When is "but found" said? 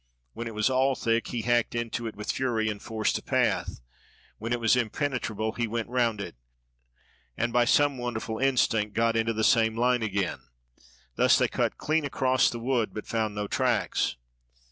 12.95-13.35